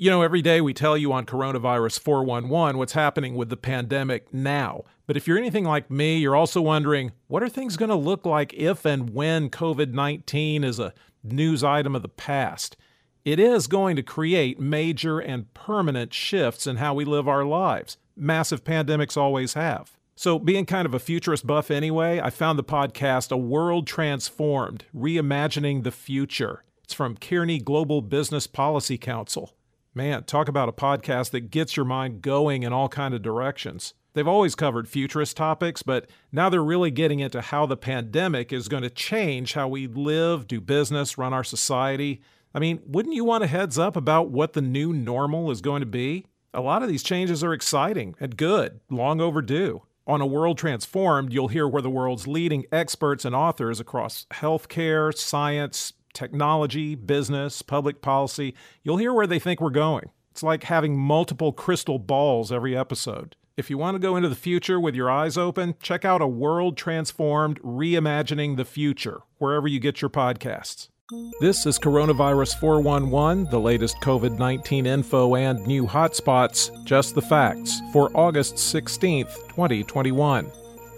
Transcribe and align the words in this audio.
You 0.00 0.10
know, 0.10 0.22
every 0.22 0.42
day 0.42 0.60
we 0.60 0.74
tell 0.74 0.96
you 0.96 1.12
on 1.12 1.26
Coronavirus 1.26 1.98
411 1.98 2.78
what's 2.78 2.92
happening 2.92 3.34
with 3.34 3.48
the 3.48 3.56
pandemic 3.56 4.32
now. 4.32 4.84
But 5.08 5.16
if 5.16 5.26
you're 5.26 5.36
anything 5.36 5.64
like 5.64 5.90
me, 5.90 6.18
you're 6.18 6.36
also 6.36 6.62
wondering 6.62 7.10
what 7.26 7.42
are 7.42 7.48
things 7.48 7.76
going 7.76 7.88
to 7.88 7.96
look 7.96 8.24
like 8.24 8.54
if 8.54 8.84
and 8.84 9.10
when 9.10 9.50
COVID 9.50 9.92
19 9.92 10.62
is 10.62 10.78
a 10.78 10.94
news 11.24 11.64
item 11.64 11.96
of 11.96 12.02
the 12.02 12.08
past? 12.08 12.76
It 13.24 13.40
is 13.40 13.66
going 13.66 13.96
to 13.96 14.04
create 14.04 14.60
major 14.60 15.18
and 15.18 15.52
permanent 15.52 16.14
shifts 16.14 16.68
in 16.68 16.76
how 16.76 16.94
we 16.94 17.04
live 17.04 17.26
our 17.26 17.44
lives. 17.44 17.96
Massive 18.16 18.62
pandemics 18.62 19.16
always 19.16 19.54
have. 19.54 19.96
So, 20.14 20.38
being 20.38 20.64
kind 20.64 20.86
of 20.86 20.94
a 20.94 21.00
futurist 21.00 21.44
buff 21.44 21.72
anyway, 21.72 22.20
I 22.20 22.30
found 22.30 22.56
the 22.56 22.62
podcast 22.62 23.32
A 23.32 23.36
World 23.36 23.88
Transformed 23.88 24.84
Reimagining 24.96 25.82
the 25.82 25.90
Future. 25.90 26.62
It's 26.84 26.94
from 26.94 27.16
Kearney 27.16 27.58
Global 27.58 28.00
Business 28.00 28.46
Policy 28.46 28.96
Council. 28.96 29.54
Man, 29.94 30.24
talk 30.24 30.48
about 30.48 30.68
a 30.68 30.72
podcast 30.72 31.30
that 31.30 31.50
gets 31.50 31.76
your 31.76 31.86
mind 31.86 32.22
going 32.22 32.62
in 32.62 32.72
all 32.72 32.88
kind 32.88 33.14
of 33.14 33.22
directions. 33.22 33.94
They've 34.14 34.28
always 34.28 34.54
covered 34.54 34.88
futurist 34.88 35.36
topics, 35.36 35.82
but 35.82 36.10
now 36.30 36.48
they're 36.48 36.62
really 36.62 36.90
getting 36.90 37.20
into 37.20 37.40
how 37.40 37.66
the 37.66 37.76
pandemic 37.76 38.52
is 38.52 38.68
going 38.68 38.82
to 38.82 38.90
change 38.90 39.54
how 39.54 39.68
we 39.68 39.86
live, 39.86 40.46
do 40.46 40.60
business, 40.60 41.18
run 41.18 41.32
our 41.32 41.44
society. 41.44 42.20
I 42.54 42.58
mean, 42.58 42.80
wouldn't 42.86 43.14
you 43.14 43.24
want 43.24 43.44
a 43.44 43.46
heads 43.46 43.78
up 43.78 43.96
about 43.96 44.30
what 44.30 44.52
the 44.52 44.62
new 44.62 44.92
normal 44.92 45.50
is 45.50 45.60
going 45.60 45.80
to 45.80 45.86
be? 45.86 46.26
A 46.52 46.60
lot 46.60 46.82
of 46.82 46.88
these 46.88 47.02
changes 47.02 47.44
are 47.44 47.52
exciting 47.52 48.14
and 48.20 48.36
good, 48.36 48.80
long 48.90 49.20
overdue. 49.20 49.82
On 50.06 50.20
A 50.22 50.26
World 50.26 50.56
Transformed, 50.56 51.32
you'll 51.32 51.48
hear 51.48 51.68
where 51.68 51.82
the 51.82 51.90
world's 51.90 52.26
leading 52.26 52.64
experts 52.72 53.26
and 53.26 53.34
authors 53.34 53.78
across 53.78 54.26
healthcare, 54.32 55.14
science, 55.14 55.92
technology, 56.18 56.96
business, 56.96 57.62
public 57.62 58.02
policy. 58.02 58.52
You'll 58.82 58.96
hear 58.96 59.14
where 59.14 59.26
they 59.26 59.38
think 59.38 59.60
we're 59.60 59.70
going. 59.70 60.10
It's 60.32 60.42
like 60.42 60.64
having 60.64 60.98
multiple 60.98 61.52
crystal 61.52 62.00
balls 62.00 62.50
every 62.50 62.76
episode. 62.76 63.36
If 63.56 63.70
you 63.70 63.78
want 63.78 63.94
to 63.94 64.00
go 64.00 64.16
into 64.16 64.28
the 64.28 64.34
future 64.34 64.80
with 64.80 64.96
your 64.96 65.08
eyes 65.08 65.38
open, 65.38 65.76
check 65.80 66.04
out 66.04 66.20
A 66.20 66.26
World 66.26 66.76
Transformed 66.76 67.60
Reimagining 67.62 68.56
the 68.56 68.64
Future, 68.64 69.20
wherever 69.38 69.68
you 69.68 69.78
get 69.78 70.02
your 70.02 70.10
podcasts. 70.10 70.88
This 71.40 71.66
is 71.66 71.78
Coronavirus 71.78 72.58
411, 72.58 73.50
the 73.50 73.60
latest 73.60 73.96
COVID 74.00 74.38
19 74.38 74.86
info 74.86 75.36
and 75.36 75.64
new 75.68 75.86
hotspots, 75.86 76.84
just 76.84 77.14
the 77.14 77.22
facts, 77.22 77.80
for 77.92 78.10
August 78.16 78.56
16th, 78.56 79.48
2021. 79.50 80.50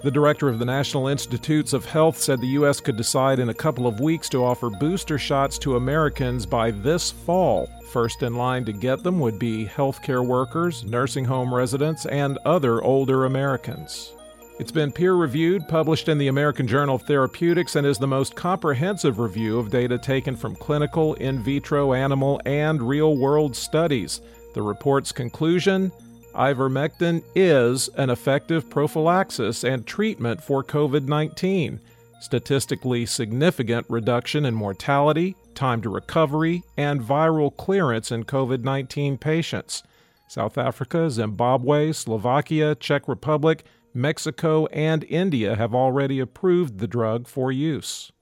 The 0.00 0.12
director 0.12 0.48
of 0.48 0.60
the 0.60 0.64
National 0.64 1.08
Institutes 1.08 1.72
of 1.72 1.84
Health 1.84 2.16
said 2.16 2.40
the 2.40 2.46
U.S. 2.58 2.78
could 2.78 2.96
decide 2.96 3.40
in 3.40 3.48
a 3.48 3.54
couple 3.54 3.88
of 3.88 3.98
weeks 3.98 4.28
to 4.28 4.44
offer 4.44 4.70
booster 4.70 5.18
shots 5.18 5.58
to 5.58 5.74
Americans 5.74 6.46
by 6.46 6.70
this 6.70 7.10
fall. 7.10 7.68
First 7.90 8.22
in 8.22 8.36
line 8.36 8.64
to 8.66 8.72
get 8.72 9.02
them 9.02 9.18
would 9.18 9.40
be 9.40 9.66
healthcare 9.66 10.24
workers, 10.24 10.84
nursing 10.84 11.24
home 11.24 11.52
residents, 11.52 12.06
and 12.06 12.38
other 12.44 12.80
older 12.80 13.24
Americans. 13.24 14.12
It's 14.60 14.70
been 14.70 14.92
peer 14.92 15.14
reviewed, 15.14 15.66
published 15.66 16.08
in 16.08 16.16
the 16.16 16.28
American 16.28 16.68
Journal 16.68 16.94
of 16.94 17.02
Therapeutics, 17.02 17.74
and 17.74 17.84
is 17.84 17.98
the 17.98 18.06
most 18.06 18.36
comprehensive 18.36 19.18
review 19.18 19.58
of 19.58 19.70
data 19.70 19.98
taken 19.98 20.36
from 20.36 20.54
clinical, 20.54 21.14
in 21.14 21.42
vitro, 21.42 21.92
animal, 21.92 22.40
and 22.44 22.80
real 22.80 23.16
world 23.16 23.56
studies. 23.56 24.20
The 24.54 24.62
report's 24.62 25.10
conclusion 25.10 25.90
ivermectin 26.38 27.24
is 27.34 27.88
an 27.96 28.10
effective 28.10 28.70
prophylaxis 28.70 29.64
and 29.64 29.84
treatment 29.84 30.40
for 30.42 30.62
COVID 30.62 31.08
19. 31.08 31.80
Statistically 32.20 33.06
significant 33.06 33.84
reduction 33.88 34.44
in 34.44 34.54
mortality, 34.54 35.34
time 35.54 35.82
to 35.82 35.88
recovery, 35.88 36.62
and 36.76 37.00
viral 37.00 37.54
clearance 37.56 38.12
in 38.12 38.24
COVID 38.24 38.62
19 38.62 39.18
patients. 39.18 39.82
South 40.28 40.56
Africa, 40.56 41.10
Zimbabwe, 41.10 41.90
Slovakia, 41.90 42.76
Czech 42.76 43.08
Republic, 43.08 43.64
Mexico, 43.92 44.66
and 44.66 45.02
India 45.04 45.56
have 45.56 45.74
already 45.74 46.20
approved 46.20 46.78
the 46.78 46.86
drug 46.86 47.26
for 47.26 47.50
use. 47.50 48.12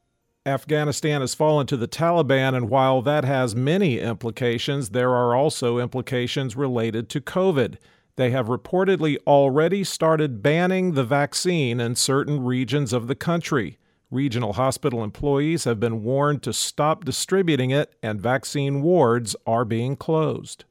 Afghanistan 0.46 1.20
has 1.20 1.34
fallen 1.34 1.66
to 1.66 1.76
the 1.76 1.88
Taliban, 1.88 2.56
and 2.56 2.70
while 2.70 3.02
that 3.02 3.24
has 3.24 3.54
many 3.54 3.98
implications, 3.98 4.90
there 4.90 5.10
are 5.10 5.34
also 5.34 5.78
implications 5.78 6.56
related 6.56 7.10
to 7.10 7.20
COVID 7.20 7.76
they 8.16 8.30
have 8.30 8.46
reportedly 8.46 9.16
already 9.26 9.84
started 9.84 10.42
banning 10.42 10.92
the 10.92 11.04
vaccine 11.04 11.80
in 11.80 11.94
certain 11.94 12.42
regions 12.42 12.92
of 12.92 13.06
the 13.06 13.14
country. 13.14 13.78
Regional 14.10 14.54
hospital 14.54 15.04
employees 15.04 15.64
have 15.64 15.78
been 15.78 16.02
warned 16.02 16.42
to 16.42 16.52
stop 16.52 17.04
distributing 17.04 17.70
it, 17.70 17.94
and 18.02 18.20
vaccine 18.20 18.80
wards 18.80 19.36
are 19.46 19.64
being 19.64 19.96
closed. 19.96 20.64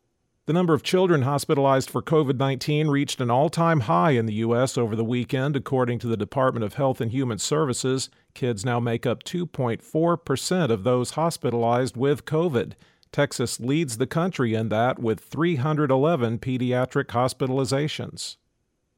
The 0.47 0.53
number 0.53 0.73
of 0.73 0.83
children 0.83 1.23
hospitalized 1.23 1.89
for 1.89 2.03
COVID 2.03 2.37
19 2.37 2.87
reached 2.87 3.19
an 3.19 3.31
all 3.31 3.49
time 3.49 3.81
high 3.81 4.11
in 4.11 4.27
the 4.27 4.35
U.S. 4.35 4.77
over 4.77 4.95
the 4.95 5.03
weekend, 5.03 5.55
according 5.55 5.99
to 5.99 6.07
the 6.07 6.15
Department 6.15 6.63
of 6.63 6.75
Health 6.75 7.01
and 7.01 7.11
Human 7.11 7.39
Services. 7.39 8.09
Kids 8.35 8.63
now 8.63 8.79
make 8.79 9.07
up 9.07 9.23
2.4% 9.23 10.69
of 10.69 10.83
those 10.83 11.11
hospitalized 11.11 11.97
with 11.97 12.25
COVID. 12.25 12.73
Texas 13.15 13.61
leads 13.61 13.95
the 13.95 14.05
country 14.05 14.55
in 14.55 14.67
that 14.67 14.99
with 14.99 15.21
311 15.21 16.37
pediatric 16.37 17.05
hospitalizations. 17.05 18.35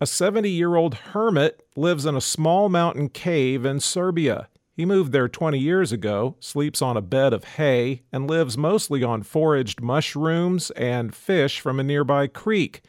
A 0.02 0.08
70 0.08 0.50
year 0.50 0.76
old 0.76 0.96
hermit 0.96 1.62
lives 1.76 2.04
in 2.04 2.16
a 2.16 2.20
small 2.20 2.68
mountain 2.68 3.10
cave 3.10 3.64
in 3.64 3.80
Serbia. 3.80 4.48
He 4.74 4.86
moved 4.86 5.12
there 5.12 5.28
20 5.28 5.60
years 5.60 5.92
ago, 5.92 6.36
sleeps 6.40 6.82
on 6.82 6.98
a 6.98 7.02
bed 7.02 7.32
of 7.32 7.44
hay, 7.44 8.02
and 8.12 8.28
lives 8.28 8.58
mostly 8.58 9.04
on 9.04 9.22
foraged 9.22 9.82
mushrooms 9.82 10.72
and 10.72 11.14
fish 11.14 11.60
from 11.60 11.80
a 11.80 11.84
nearby 11.84 12.26
creek. 12.26 12.82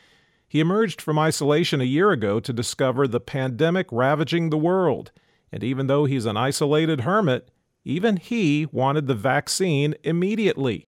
He 0.49 0.61
emerged 0.61 1.03
from 1.03 1.19
isolation 1.19 1.83
a 1.83 1.85
year 1.85 2.11
ago 2.11 2.41
to 2.41 2.55
discover 2.55 3.07
the 3.07 3.21
pandemic 3.21 3.89
ravaging 3.93 4.49
the 4.49 4.57
world. 4.57 5.13
And 5.53 5.63
even 5.63 5.89
though 5.89 6.07
he's 6.07 6.25
an 6.25 6.39
isolated 6.39 7.03
hermit, 7.03 7.51
even 7.85 8.17
he 8.17 8.65
wanted 8.73 9.07
the 9.07 9.15
vaccine 9.15 9.95
immediately. 10.03 10.88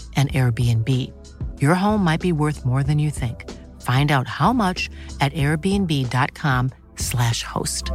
an 0.15 0.27
Airbnb. 0.27 0.87
Your 1.59 1.73
home 1.73 2.03
might 2.03 2.21
be 2.21 2.31
worth 2.31 2.63
more 2.65 2.83
than 2.83 2.99
you 2.99 3.09
think. 3.09 3.49
Find 3.81 4.11
out 4.11 4.27
how 4.27 4.53
much 4.53 4.91
at 5.19 5.33
airbnb.com/slash 5.33 7.43
host. 7.43 7.91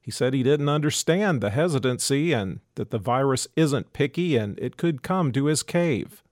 He 0.00 0.10
said 0.10 0.32
he 0.32 0.42
didn't 0.42 0.70
understand 0.70 1.42
the 1.42 1.50
hesitancy 1.50 2.32
and 2.32 2.60
that 2.76 2.90
the 2.90 2.98
virus 2.98 3.46
isn't 3.56 3.92
picky 3.92 4.36
and 4.36 4.58
it 4.58 4.78
could 4.78 5.02
come 5.02 5.32
to 5.32 5.44
his 5.46 5.62
cave. 5.62 6.22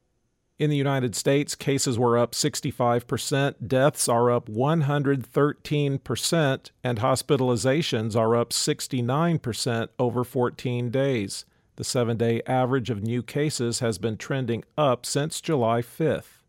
In 0.58 0.70
the 0.70 0.76
United 0.76 1.14
States, 1.14 1.54
cases 1.54 1.98
were 1.98 2.16
up 2.16 2.32
65%, 2.32 3.56
deaths 3.66 4.08
are 4.08 4.30
up 4.30 4.48
113%, 4.48 6.70
and 6.82 6.98
hospitalizations 6.98 8.16
are 8.16 8.34
up 8.34 8.48
69% 8.50 9.88
over 9.98 10.24
14 10.24 10.90
days. 10.90 11.44
The 11.76 11.84
seven 11.84 12.16
day 12.16 12.40
average 12.46 12.88
of 12.88 13.02
new 13.02 13.22
cases 13.22 13.80
has 13.80 13.98
been 13.98 14.16
trending 14.16 14.64
up 14.78 15.04
since 15.04 15.42
July 15.42 15.82
5th. 15.82 16.40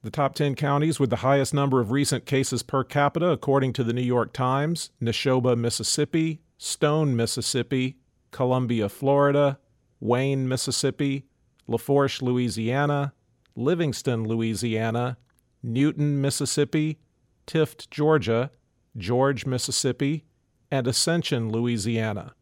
The 0.01 0.11
top 0.11 0.33
10 0.35 0.55
counties 0.55 0.97
with 0.99 1.09
the 1.09 1.17
highest 1.17 1.53
number 1.53 1.81
of 1.81 1.91
recent 1.91 2.25
cases 2.25 2.61
per 2.61 2.83
capita, 2.83 3.29
according 3.29 3.73
to 3.73 3.83
the 3.83 3.93
New 3.93 4.01
York 4.01 4.31
Times 4.31 4.91
Neshoba, 5.01 5.57
Mississippi, 5.57 6.41
Stone, 6.59 7.15
Mississippi, 7.15 7.97
Columbia, 8.31 8.89
Florida, 8.89 9.57
Wayne, 10.01 10.47
Mississippi, 10.47 11.25
Lafourche, 11.67 12.21
Louisiana, 12.21 13.13
Livingston, 13.55 14.27
Louisiana, 14.27 15.17
Newton, 15.63 16.19
Mississippi, 16.19 16.99
Tift, 17.47 17.89
Georgia, 17.89 18.51
George, 18.97 19.45
Mississippi, 19.45 20.25
and 20.69 20.85
Ascension, 20.85 21.49
Louisiana. 21.49 22.33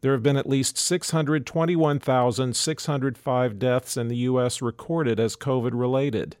There 0.00 0.12
have 0.12 0.22
been 0.22 0.38
at 0.38 0.48
least 0.48 0.78
621,605 0.78 3.58
deaths 3.58 3.98
in 3.98 4.08
the 4.08 4.16
U.S. 4.16 4.62
recorded 4.62 5.20
as 5.20 5.36
COVID 5.36 5.72
related. 5.74 6.38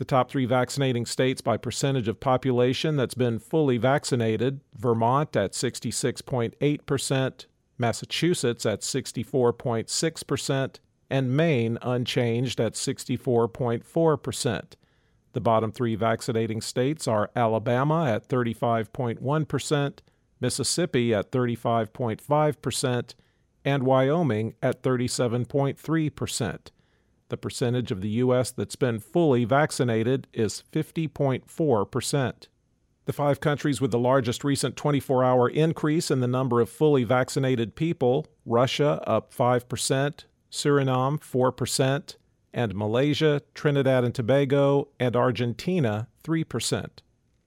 The 0.00 0.06
top 0.06 0.30
three 0.30 0.46
vaccinating 0.46 1.04
states 1.04 1.42
by 1.42 1.58
percentage 1.58 2.08
of 2.08 2.20
population 2.20 2.96
that's 2.96 3.12
been 3.12 3.38
fully 3.38 3.76
vaccinated 3.76 4.62
Vermont 4.74 5.36
at 5.36 5.52
66.8%, 5.52 7.46
Massachusetts 7.76 8.64
at 8.64 8.80
64.6%, 8.80 10.76
and 11.10 11.36
Maine 11.36 11.76
unchanged 11.82 12.60
at 12.60 12.72
64.4%. 12.72 14.62
The 15.34 15.40
bottom 15.42 15.70
three 15.70 15.96
vaccinating 15.96 16.62
states 16.62 17.06
are 17.06 17.30
Alabama 17.36 18.06
at 18.06 18.26
35.1%, 18.26 19.98
Mississippi 20.40 21.12
at 21.12 21.30
35.5%, 21.30 23.14
and 23.66 23.82
Wyoming 23.82 24.54
at 24.62 24.82
37.3%. 24.82 26.70
The 27.30 27.36
percentage 27.36 27.92
of 27.92 28.00
the 28.00 28.08
U.S. 28.08 28.50
that's 28.50 28.74
been 28.74 28.98
fully 28.98 29.44
vaccinated 29.44 30.26
is 30.32 30.64
50.4%. 30.72 32.46
The 33.06 33.12
five 33.12 33.40
countries 33.40 33.80
with 33.80 33.92
the 33.92 34.00
largest 34.00 34.42
recent 34.42 34.76
24 34.76 35.24
hour 35.24 35.48
increase 35.48 36.10
in 36.10 36.18
the 36.18 36.26
number 36.26 36.60
of 36.60 36.68
fully 36.68 37.04
vaccinated 37.04 37.76
people 37.76 38.26
Russia 38.44 39.00
up 39.06 39.32
5%, 39.32 40.24
Suriname 40.50 41.20
4%, 41.20 42.16
and 42.52 42.74
Malaysia, 42.74 43.42
Trinidad 43.54 44.02
and 44.02 44.14
Tobago, 44.14 44.88
and 44.98 45.14
Argentina 45.14 46.08
3%. 46.24 46.88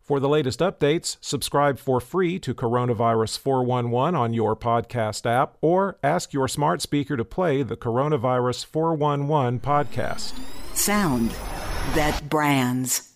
For 0.06 0.18
the 0.20 0.28
latest 0.28 0.60
updates, 0.60 1.16
subscribe 1.20 1.80
for 1.80 2.00
free 2.00 2.38
to 2.38 2.54
Coronavirus 2.54 3.40
411 3.40 4.14
on 4.14 4.32
your 4.32 4.54
podcast 4.54 5.26
app 5.26 5.56
or 5.60 5.98
ask 6.02 6.32
your 6.32 6.46
smart 6.46 6.80
speaker 6.80 7.16
to 7.16 7.24
play 7.24 7.64
the 7.64 7.76
Coronavirus 7.76 8.66
411 8.66 9.58
podcast. 9.60 10.38
Sound 10.74 11.30
that 11.94 12.30
brands. 12.30 13.15